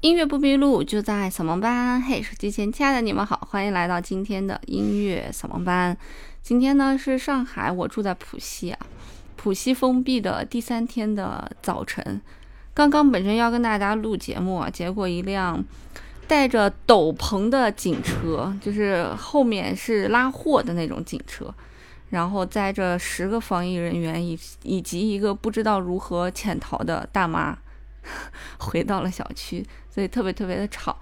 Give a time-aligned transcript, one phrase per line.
[0.00, 2.00] 音乐不迷路，就在扫盲班。
[2.00, 5.96] 嘿，手机前亲爱的你们好，欢迎来到今天的音乐扫盲班。
[6.40, 8.78] 今天呢是上海，我住在浦西啊。
[9.34, 12.20] 浦西封闭的第三天的早晨，
[12.72, 15.64] 刚刚本身要跟大家录节目啊，结果一辆
[16.28, 21.52] 带着斗篷的警车，就是后面是拉货的那种警车。
[22.10, 27.58] 然后载着十个防疫人员以以及一个不知道如何潜逃的大妈，
[28.58, 30.96] 回到了小区，所以特别特别的吵。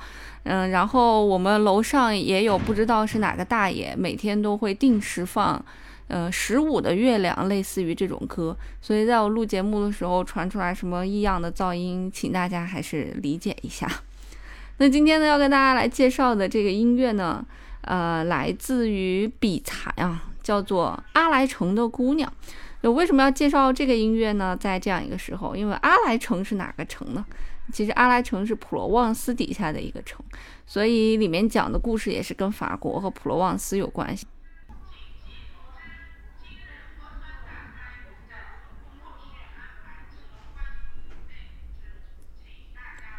[0.45, 5.65] 嗯，然后我们楼上也有不知道是哪个大爷，每天都会定时放，
[6.09, 8.57] 呃，十五的月亮，类似于这种歌。
[8.81, 13.91] 所以在我录节目的时候传出来什么异样的噪音，请大家还是理解一下。
[14.79, 17.45] 那今天呢，要跟大家来介绍的这个音乐呢，
[17.81, 20.23] 呃，来自于比才啊。
[20.47, 22.33] 叫做阿莱城的姑娘，
[22.87, 24.57] 我为什么要介绍这个音乐呢？
[24.59, 27.27] 在这样一个时候，因为阿莱城是哪个城呢？
[27.73, 30.25] 其实阿莱城是普罗旺斯底下的一个城，
[30.67, 34.27] 所以里面讲的故事也是跟法国和普罗旺斯有关系。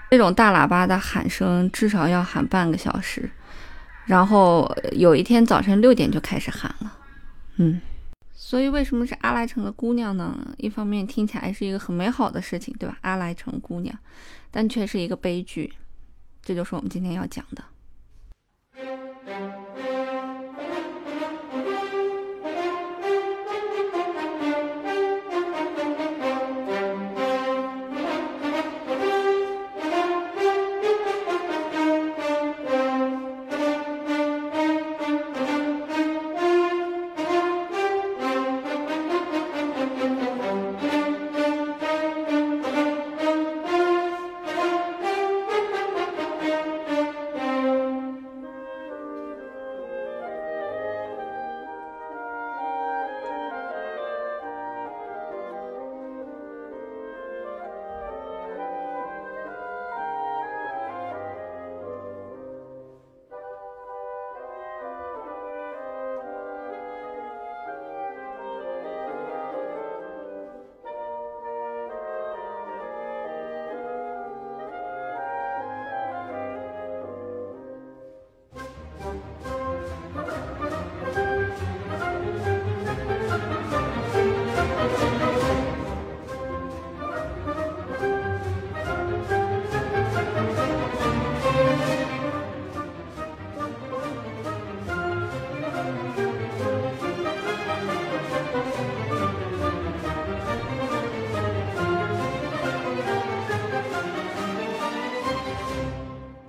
[0.10, 3.30] 这种大喇叭的喊声至少要喊半个小时，
[4.06, 6.98] 然后有一天早晨六点就开始喊了。
[7.58, 7.82] 嗯，
[8.40, 10.54] 所以为什么是阿莱城的姑娘呢？
[10.60, 12.96] 一方面听起来是一个很美好的事情，对吧？
[13.02, 13.98] 阿莱城姑娘，
[14.52, 15.74] 但却是一个悲剧。
[16.44, 17.64] 这就是我们今天要讲的。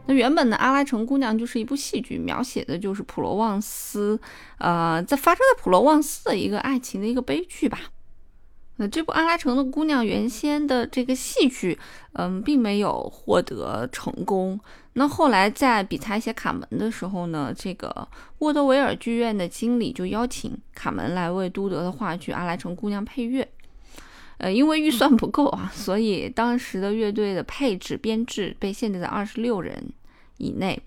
[0.09, 4.19] 那原本的《阿拉城姑娘》就是一部戏剧，描写的就是普罗旺斯，
[4.57, 7.79] 呃，在发生在普罗旺斯的一个爱情的一个悲剧吧。
[8.77, 11.79] 那这部《阿拉城的姑娘》原先的这个戏剧，
[12.13, 14.59] 嗯，并没有获得成功。
[14.95, 18.09] 那后来在比才写《卡门》的时候呢，这个
[18.39, 23.47] 沃德维尔剧院的经理就邀请卡门来为都德的话剧《阿拉城姑娘》配乐。
[24.39, 29.93] 呃，因为预算不够啊，所以当时的乐队的配置编制被限制在二十六人。
[30.39, 30.81] 以内，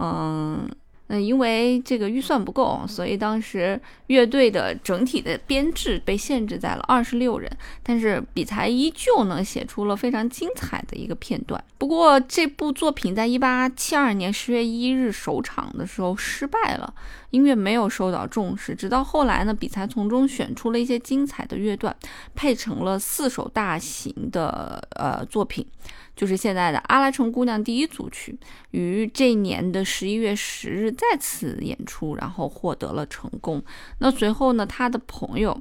[0.00, 0.68] 嗯，
[1.06, 7.50] 那因为这个预算不够，所以当时乐队的整体的编制被限制在了二十六人。
[7.82, 11.62] 但是比才依旧能写出了非常精彩的一个片段。
[11.76, 16.94] 不过这部作品在一八七二年十月一日首场的时候失败了，
[17.34, 18.76] 音乐没有受到重视。
[18.76, 21.94] 直到后来呢，比才从中选出了一些精彩的乐段，
[22.36, 25.66] 配成了四首大型的呃作品。
[26.14, 28.38] 就是现在的《阿拉城姑娘》第一组曲，
[28.70, 33.60] 于这年的十一月十日再次演出，然后获得了成功。
[33.98, 35.60] 那随后呢，他的朋友，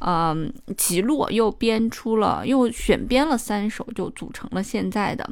[0.00, 5.26] 嗯，吉洛又编出了，又选编了三首，就组成了现在的，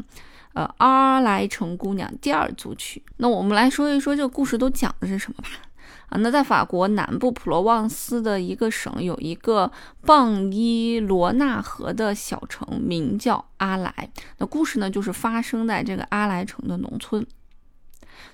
[0.54, 3.02] 呃，《阿莱城姑娘》第二组曲。
[3.18, 5.50] 那我们来说一说这个故事都讲的是什么吧。
[6.08, 9.70] 啊，那在法国南部普罗旺斯的一个省，有一个
[10.04, 14.10] 傍伊罗纳河的小城，名叫阿莱。
[14.38, 17.26] 那故事呢，就是发生在这个阿莱城的农村。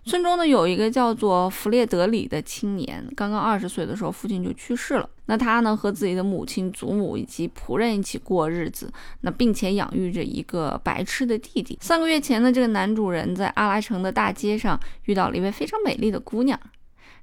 [0.04, 5.08] 村中呢，有一个叫做弗列德里的青年，刚刚二十岁的时候，父亲就去世了。
[5.26, 8.90] 那他呢，和自己的母亲、祖母以及仆人一起过日子，
[9.22, 11.78] 那并且养育着一个白痴的弟弟。
[11.80, 16.58] 三个月前呢，这个男主人在阿莱城的大街上遇到了一位非常美丽的姑娘。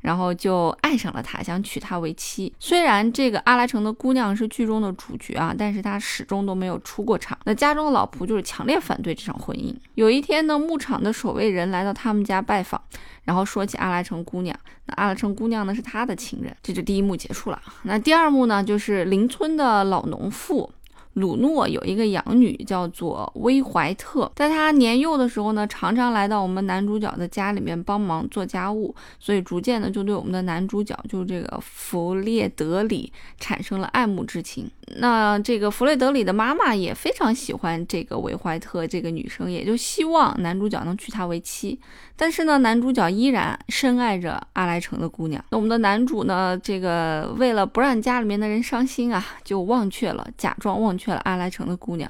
[0.06, 2.54] 然后就爱上了他，想娶她为妻。
[2.60, 7.36] 虽然这个阿拉城的姑娘是剧中的主角啊，但是她始终都没有出过场。
[7.46, 9.76] 那家中的老仆就是强烈反对这场婚姻。
[9.96, 12.80] 有一天呢，牧场的守卫人来到他们家拜访，
[13.24, 14.56] 然后说起阿拉城姑娘。
[14.86, 16.56] 那阿拉城姑娘呢是他的情人。
[16.62, 17.60] 这就第一幕结束了。
[17.82, 20.72] 那第二幕呢，就是邻村的老农妇。
[21.16, 34.70] 鲁诺有一个养女叫做威怀特，在她年幼的时候呢，常常来到我们男主角的家里面帮忙做家务，所以逐渐的就对我们的男主角，就是这个弗列德里产生了爱慕之情。
[34.98, 41.80] 那这个弗雷德里的妈妈也非常喜欢这个维怀特这个女生，也就希望男主角能娶她为妻。
[42.18, 45.44] 但是呢，男主角依然深爱着阿莱城的姑娘。
[45.50, 52.10] 那我们的男主呢，这个为了不让家里面的人伤心啊，就忘却了，假装忘却了阿莱城的姑娘，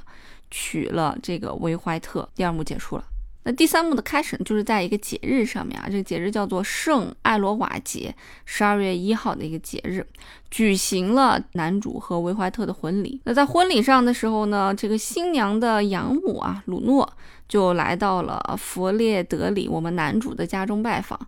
[0.52, 2.30] 娶了这个维怀特。
[2.36, 3.04] 第二幕结束了。
[3.48, 10.04] 那第三幕的开始呢，就是在一个节日上面啊，这个节日叫做圣艾罗瓦节，十二月一号的一个节日，
[10.50, 13.22] 举行了男主和维怀特的婚礼。
[13.24, 17.08] 那在婚礼上的时候呢，这个新娘的养母啊，鲁诺
[17.48, 21.20] 就来到了弗列德里我们男主的家中拜访。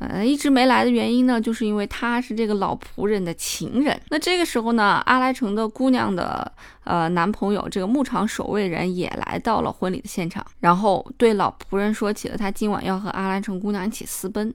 [0.00, 4.00] 呃，一直没来的原因呢，就是因为他是这个老仆人的情人。
[4.10, 6.52] 那这个时候呢，阿莱城的姑娘的
[6.84, 14.54] 呃男朋友，这个牧场守卫人也来到了婚礼的现场，然后对老仆人说起了他今晚要和阿莱城姑娘一起私奔。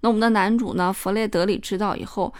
[0.00, 2.34] 那我们的男主呢，弗列德里知道以后，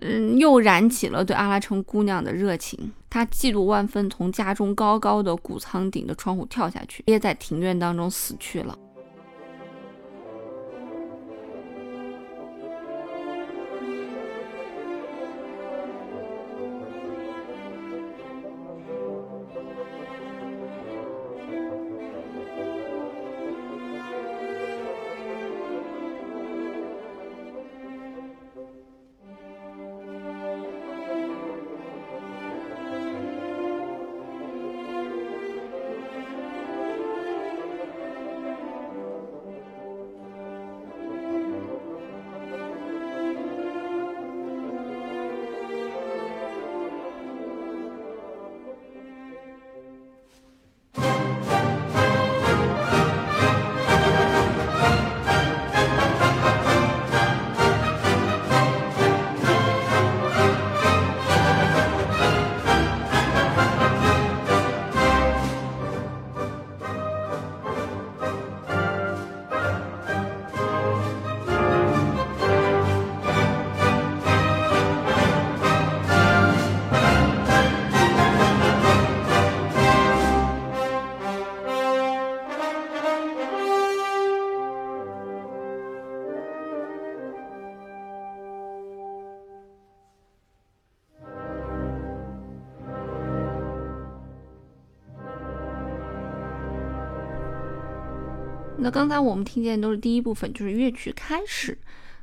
[0.00, 8.76] 嗯，又燃起了对阿拉城姑娘的热情，他嫉妒万分，从家中高高的谷仓顶的窗户跳下去，憋在庭院当中死去了。
[98.78, 101.76] 那刚才我们听见都是第一部分，就是乐曲开始，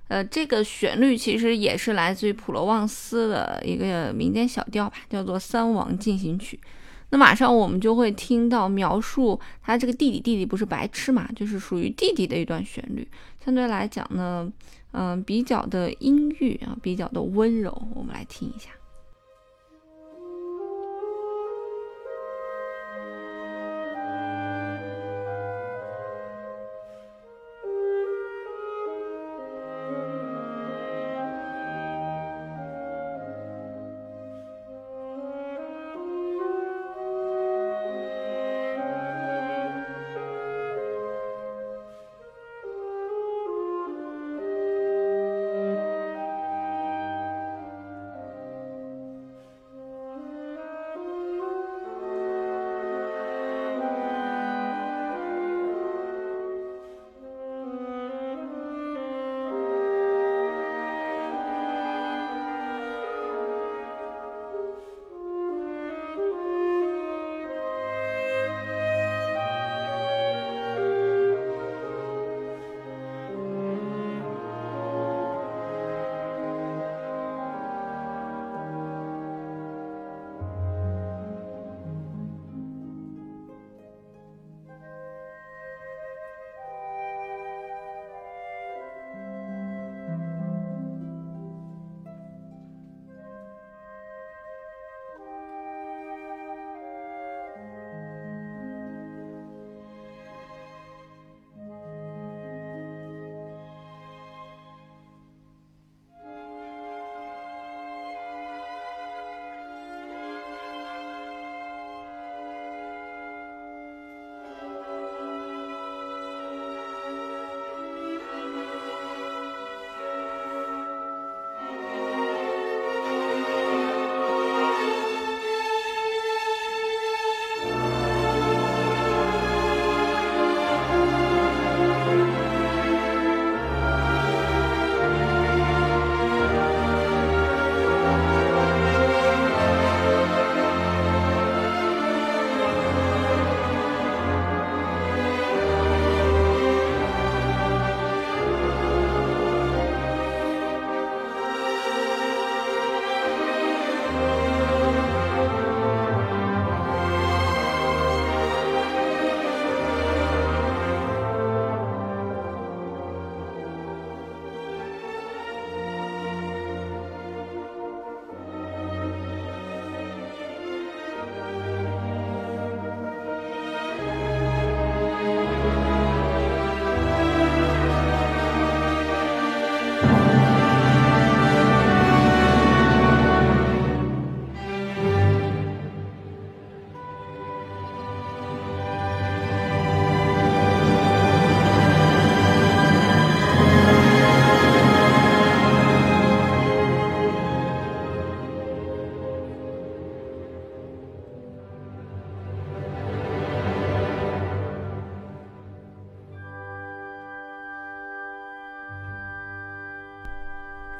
[0.09, 6.59] 呃，这个旋律其实也是来自于普罗旺斯的一个民间小调吧，叫做《三王进行曲》。
[7.09, 13.07] 那马上我们就会听到描述他这个弟弟，弟弟不是白痴嘛，就是属于弟弟的一段旋律，
[13.43, 14.51] 相对来讲呢，
[14.91, 18.69] 嗯，比较的阴郁啊，比较的温柔，我们来听一下。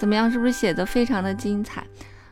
[0.01, 0.31] 怎么样？
[0.31, 1.85] 是不是写的非常的精彩？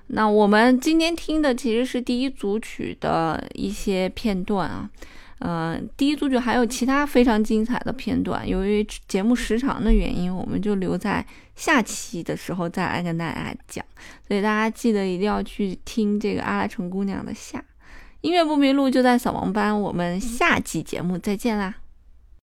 [0.08, 4.90] 那我们今天听的其实是第一组曲的一些片段啊，
[5.38, 8.50] 呃，第一组曲还有其他非常精彩的片段。
[8.50, 11.24] 由于节目时长的原因，我们就留在
[11.56, 13.86] 下期的时候再来跟大家讲。
[14.28, 17.64] 所以大家记得一定要去听这个阿拉城姑娘的下
[18.22, 19.80] 音乐不迷路，就在扫盲班。
[19.80, 21.76] 我们下期节目再见啦！